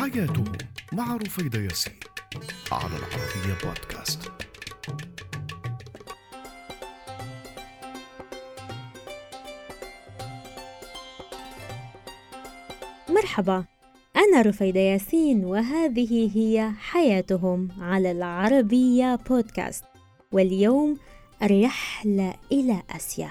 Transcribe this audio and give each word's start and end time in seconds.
حياته 0.00 0.44
مع 0.92 1.16
رفيدة 1.16 1.60
ياسين 1.60 1.92
على 2.72 2.92
العربية 2.96 3.54
بودكاست. 3.64 4.30
مرحبا 13.08 13.64
أنا 14.16 14.42
رفيدة 14.42 14.80
ياسين 14.80 15.44
وهذه 15.44 16.30
هي 16.38 16.72
حياتهم 16.78 17.68
على 17.80 18.10
العربية 18.10 19.14
بودكاست. 19.14 19.84
واليوم 20.32 20.98
الرحلة 21.42 22.34
إلى 22.52 22.82
آسيا 22.90 23.30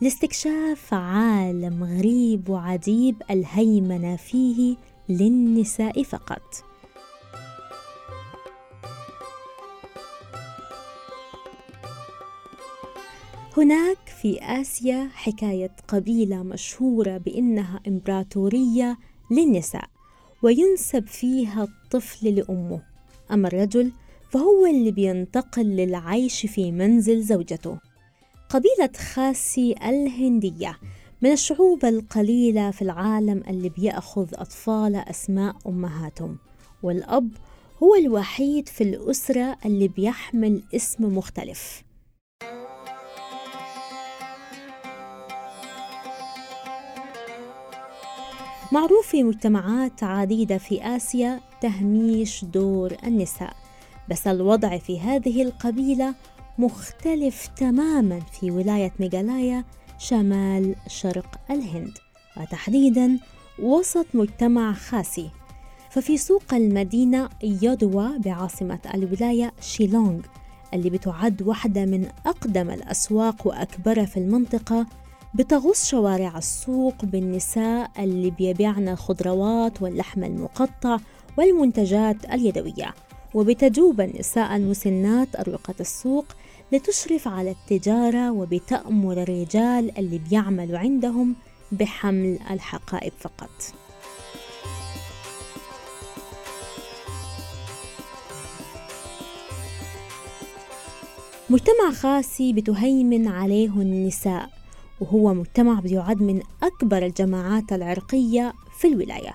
لاستكشاف 0.00 0.94
عالم 0.94 1.84
غريب 1.84 2.48
وعجيب 2.48 3.22
الهيمنة 3.30 4.16
فيه 4.16 4.76
للنساء 5.08 6.02
فقط. 6.02 6.64
هناك 13.56 14.08
في 14.22 14.38
آسيا 14.42 15.10
حكاية 15.14 15.70
قبيلة 15.88 16.42
مشهورة 16.42 17.18
بأنها 17.18 17.80
إمبراطورية 17.88 18.98
للنساء 19.30 19.88
وينسب 20.42 21.06
فيها 21.06 21.62
الطفل 21.62 22.34
لأمه. 22.34 22.82
أما 23.30 23.48
الرجل 23.48 23.92
فهو 24.30 24.66
اللي 24.66 24.90
بينتقل 24.90 25.66
للعيش 25.66 26.46
في 26.46 26.72
منزل 26.72 27.22
زوجته. 27.22 27.78
قبيلة 28.48 28.90
خاسي 29.14 29.72
الهندية 29.72 30.78
من 31.22 31.32
الشعوب 31.32 31.84
القليلة 31.84 32.70
في 32.70 32.82
العالم 32.82 33.42
اللي 33.48 33.68
بيأخذ 33.68 34.28
أطفال 34.34 34.96
أسماء 34.96 35.56
أمهاتهم 35.66 36.38
والأب 36.82 37.30
هو 37.82 37.94
الوحيد 37.94 38.68
في 38.68 38.84
الأسرة 38.84 39.56
اللي 39.64 39.88
بيحمل 39.88 40.62
اسم 40.74 41.16
مختلف. 41.16 41.84
معروف 48.72 49.06
في 49.06 49.22
مجتمعات 49.22 50.02
عديدة 50.02 50.58
في 50.58 50.82
آسيا 50.96 51.40
تهميش 51.60 52.44
دور 52.44 52.96
النساء 53.04 53.56
بس 54.10 54.26
الوضع 54.26 54.78
في 54.78 55.00
هذه 55.00 55.42
القبيلة 55.42 56.14
مختلف 56.58 57.46
تماما 57.46 58.20
في 58.20 58.50
ولاية 58.50 58.92
ميغالايا 59.00 59.64
شمال 59.98 60.74
شرق 60.88 61.40
الهند 61.50 61.98
وتحديدا 62.36 63.18
وسط 63.58 64.06
مجتمع 64.14 64.72
خاسي. 64.72 65.30
ففي 65.90 66.16
سوق 66.16 66.54
المدينة 66.54 67.28
يودوا 67.42 68.18
بعاصمة 68.18 68.78
الولاية 68.94 69.52
شيلونغ 69.60 70.20
اللي 70.74 70.90
بتعد 70.90 71.42
واحدة 71.42 71.84
من 71.84 72.08
أقدم 72.26 72.70
الأسواق 72.70 73.46
وأكبرها 73.46 74.04
في 74.04 74.16
المنطقة 74.16 74.86
بتغص 75.34 75.86
شوارع 75.86 76.38
السوق 76.38 77.04
بالنساء 77.04 77.90
اللي 77.98 78.30
بيبيعن 78.30 78.88
الخضروات 78.88 79.82
واللحم 79.82 80.24
المقطع 80.24 80.96
والمنتجات 81.38 82.24
اليدوية. 82.24 82.94
وبتجوب 83.34 84.00
النساء 84.00 84.56
المسنات 84.56 85.36
أروقة 85.36 85.74
السوق 85.80 86.24
لتشرف 86.72 87.28
على 87.28 87.50
التجارة 87.50 88.30
وبتأمر 88.30 89.22
الرجال 89.22 89.98
اللي 89.98 90.18
بيعملوا 90.18 90.78
عندهم 90.78 91.34
بحمل 91.72 92.38
الحقائب 92.50 93.12
فقط. 93.20 93.50
مجتمع 101.50 101.90
خاسي 101.92 102.52
بتهيمن 102.52 103.28
عليه 103.28 103.68
النساء 103.68 104.50
وهو 105.00 105.34
مجتمع 105.34 105.80
بيعد 105.80 106.22
من 106.22 106.40
أكبر 106.62 107.06
الجماعات 107.06 107.72
العرقية 107.72 108.52
في 108.78 108.88
الولاية. 108.88 109.34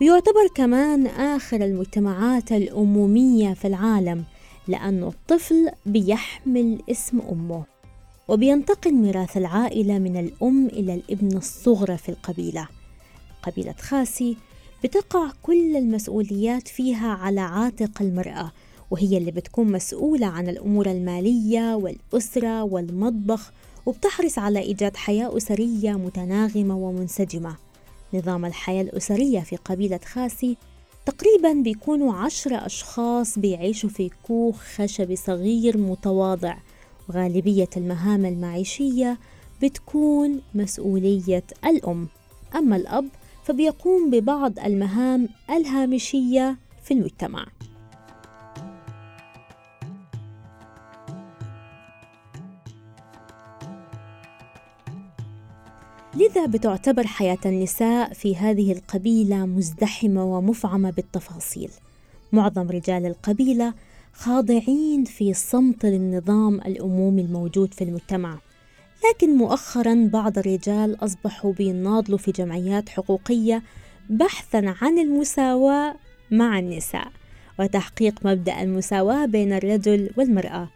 ويعتبر 0.00 0.48
كمان 0.54 1.06
آخر 1.06 1.56
المجتمعات 1.56 2.52
الأمومية 2.52 3.54
في 3.54 3.66
العالم 3.66 4.24
لأن 4.68 5.02
الطفل 5.04 5.70
بيحمل 5.86 6.82
اسم 6.90 7.20
أمه 7.20 7.64
وبينتقل 8.28 8.94
ميراث 8.94 9.36
العائلة 9.36 9.98
من 9.98 10.16
الأم 10.16 10.66
إلى 10.66 10.94
الابن 10.94 11.36
الصغرى 11.36 11.96
في 11.96 12.08
القبيلة. 12.08 12.68
قبيلة 13.42 13.74
خاسي 13.80 14.36
بتقع 14.84 15.30
كل 15.42 15.76
المسؤوليات 15.76 16.68
فيها 16.68 17.08
على 17.08 17.40
عاتق 17.40 18.02
المرأة 18.02 18.52
وهي 18.90 19.16
اللي 19.18 19.30
بتكون 19.30 19.72
مسؤولة 19.72 20.26
عن 20.26 20.48
الأمور 20.48 20.86
المالية 20.90 21.74
والأسرة 21.74 22.62
والمطبخ 22.62 23.52
وبتحرص 23.86 24.38
على 24.38 24.58
إيجاد 24.58 24.96
حياة 24.96 25.36
أسرية 25.36 25.92
متناغمة 25.92 26.76
ومنسجمة. 26.76 27.56
نظام 28.14 28.44
الحياة 28.44 28.82
الأسرية 28.82 29.40
في 29.40 29.56
قبيلة 29.56 30.00
خاسي 30.04 30.56
تقريبا 31.06 31.52
بيكونوا 31.52 32.14
عشرة 32.14 32.66
أشخاص 32.66 33.38
بيعيشوا 33.38 33.88
في 33.88 34.10
كوخ 34.22 34.56
خشبي 34.56 35.16
صغير 35.16 35.78
متواضع. 35.78 36.56
وغالبية 37.08 37.68
المهام 37.76 38.24
المعيشية 38.24 39.18
بتكون 39.62 40.40
مسؤولية 40.54 41.44
الأم. 41.64 42.08
أما 42.54 42.76
الأب 42.76 43.08
فبيقوم 43.44 44.10
ببعض 44.10 44.58
المهام 44.58 45.28
الهامشية 45.50 46.56
في 46.84 46.94
المجتمع. 46.94 47.46
لذا 56.16 56.46
بتعتبر 56.46 57.06
حياة 57.06 57.38
النساء 57.46 58.12
في 58.12 58.36
هذه 58.36 58.72
القبيلة 58.72 59.46
مزدحمة 59.46 60.24
ومفعمة 60.24 60.90
بالتفاصيل. 60.90 61.70
معظم 62.32 62.68
رجال 62.70 63.06
القبيلة 63.06 63.74
خاضعين 64.12 65.04
في 65.04 65.34
صمت 65.34 65.86
للنظام 65.86 66.54
الأمومي 66.54 67.22
الموجود 67.22 67.74
في 67.74 67.84
المجتمع. 67.84 68.38
لكن 69.10 69.36
مؤخرا 69.36 70.08
بعض 70.12 70.38
الرجال 70.38 71.04
أصبحوا 71.04 71.52
بيناضلوا 71.52 72.18
في 72.18 72.32
جمعيات 72.32 72.88
حقوقية 72.88 73.62
بحثا 74.10 74.74
عن 74.82 74.98
المساواة 74.98 75.94
مع 76.30 76.58
النساء 76.58 77.08
وتحقيق 77.58 78.26
مبدأ 78.26 78.62
المساواة 78.62 79.26
بين 79.26 79.52
الرجل 79.52 80.10
والمرأة. 80.16 80.68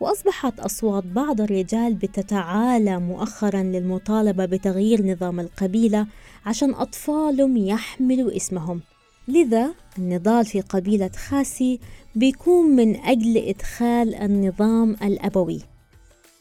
وأصبحت 0.00 0.60
أصوات 0.60 1.04
بعض 1.04 1.40
الرجال 1.40 1.94
بتتعالى 1.94 2.98
مؤخرا 3.00 3.62
للمطالبة 3.62 4.44
بتغيير 4.44 5.06
نظام 5.06 5.40
القبيلة 5.40 6.06
عشان 6.46 6.74
أطفالهم 6.74 7.56
يحملوا 7.56 8.36
اسمهم. 8.36 8.80
لذا 9.28 9.70
النضال 9.98 10.44
في 10.44 10.60
قبيلة 10.60 11.10
خاسي 11.28 11.80
بيكون 12.14 12.66
من 12.76 12.96
أجل 12.96 13.36
إدخال 13.36 14.14
النظام 14.14 14.96
الأبوي. 15.02 15.60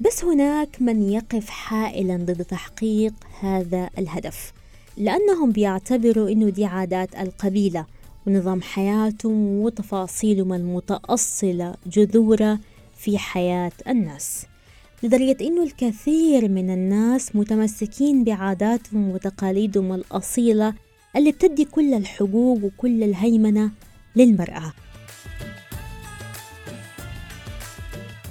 بس 0.00 0.24
هناك 0.24 0.82
من 0.82 1.10
يقف 1.10 1.48
حائلا 1.50 2.16
ضد 2.16 2.44
تحقيق 2.44 3.12
هذا 3.40 3.90
الهدف 3.98 4.52
لأنهم 4.96 5.52
بيعتبروا 5.52 6.28
أنه 6.28 6.48
دي 6.48 6.64
عادات 6.64 7.14
القبيلة 7.14 7.86
ونظام 8.26 8.62
حياتهم 8.62 9.60
وتفاصيلهم 9.60 10.52
المتأصلة 10.52 11.74
جذورة 11.86 12.58
في 13.06 13.18
حياة 13.18 13.72
الناس. 13.88 14.46
لدرجة 15.02 15.36
أنه 15.40 15.62
الكثير 15.62 16.48
من 16.48 16.70
الناس 16.70 17.36
متمسكين 17.36 18.24
بعاداتهم 18.24 19.10
وتقاليدهم 19.10 19.92
الأصيلة 19.92 20.74
اللي 21.16 21.32
بتدي 21.32 21.64
كل 21.64 21.94
الحقوق 21.94 22.64
وكل 22.64 23.02
الهيمنة 23.02 23.70
للمرأة. 24.16 24.72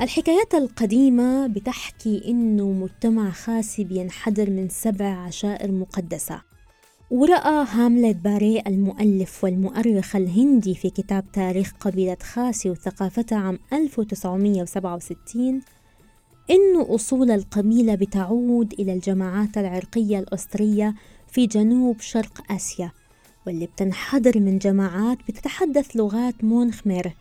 الحكايات 0.00 0.54
القديمة 0.54 1.46
بتحكي 1.46 2.22
إنه 2.28 2.70
مجتمع 2.70 3.30
خاسي 3.30 3.84
بينحدر 3.84 4.50
من 4.50 4.68
سبع 4.68 5.06
عشائر 5.06 5.72
مقدسة. 5.72 6.49
ورأى 7.10 7.66
هاملت 7.68 8.16
باري 8.16 8.62
المؤلف 8.66 9.44
والمؤرخ 9.44 10.16
الهندي 10.16 10.74
في 10.74 10.90
كتاب 10.90 11.24
تاريخ 11.32 11.72
قبيلة 11.80 12.16
خاسي 12.22 12.70
وثقافتها 12.70 13.38
عام 13.38 13.58
1967 13.72 15.60
إن 16.50 16.80
أصول 16.80 17.30
القبيلة 17.30 17.94
بتعود 17.94 18.72
إلى 18.78 18.92
الجماعات 18.92 19.58
العرقية 19.58 20.18
الأسرية 20.18 20.94
في 21.28 21.46
جنوب 21.46 22.00
شرق 22.00 22.52
آسيا 22.52 22.90
واللي 23.46 23.66
بتنحدر 23.66 24.40
من 24.40 24.58
جماعات 24.58 25.18
بتتحدث 25.28 25.96
لغات 25.96 26.44
مون 26.44 26.72
خمير 26.72 27.12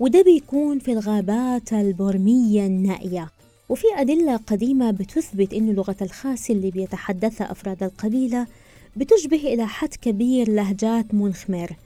وده 0.00 0.22
بيكون 0.22 0.78
في 0.78 0.92
الغابات 0.92 1.72
البورمية 1.72 2.66
النائية. 2.66 3.30
وفي 3.68 3.86
أدلة 3.96 4.36
قديمة 4.36 4.90
بتثبت 4.90 5.54
إن 5.54 5.70
لغة 5.70 5.96
الخاسي 6.02 6.52
اللي 6.52 6.70
بيتحدثها 6.70 7.52
أفراد 7.52 7.82
القبيلة 7.82 8.46
بتشبه 8.96 9.36
إلى 9.36 9.66
حد 9.66 9.94
كبير 9.94 10.50
لهجات 10.50 11.14
مون 11.14 11.34
خمير 11.34 11.76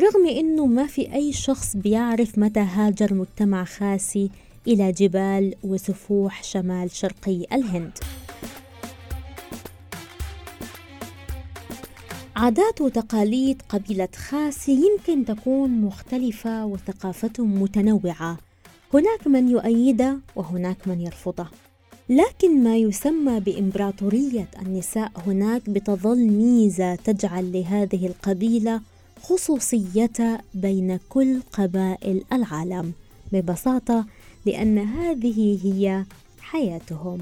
رغم 0.00 0.26
أنه 0.26 0.66
ما 0.66 0.86
في 0.86 1.14
أي 1.14 1.32
شخص 1.32 1.76
بيعرف 1.76 2.38
متى 2.38 2.60
هاجر 2.60 3.14
مجتمع 3.14 3.64
خاسي 3.64 4.30
إلى 4.66 4.92
جبال 4.92 5.54
وسفوح 5.64 6.44
شمال 6.44 6.90
شرقي 6.90 7.46
الهند. 7.52 7.98
عادات 12.36 12.80
وتقاليد 12.80 13.62
قبيلة 13.68 14.08
خاسي 14.16 14.72
يمكن 14.72 15.24
تكون 15.24 15.70
مختلفة 15.70 16.66
وثقافتهم 16.66 17.62
متنوعة. 17.62 18.38
هناك 18.94 19.26
من 19.26 19.48
يؤيده 19.48 20.18
وهناك 20.36 20.88
من 20.88 21.00
يرفضه 21.00 21.46
لكن 22.12 22.64
ما 22.64 22.76
يسمى 22.76 23.40
بإمبراطورية 23.40 24.48
النساء 24.62 25.12
هناك 25.26 25.70
بتظل 25.70 26.18
ميزة 26.18 26.94
تجعل 26.94 27.52
لهذه 27.52 28.06
القبيلة 28.06 28.80
خصوصية 29.22 30.40
بين 30.54 30.98
كل 31.08 31.40
قبائل 31.52 32.24
العالم 32.32 32.92
ببساطة 33.32 34.06
لأن 34.46 34.78
هذه 34.78 35.58
هي 35.64 36.04
حياتهم. 36.40 37.18